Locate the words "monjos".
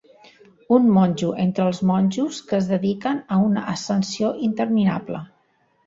1.91-2.41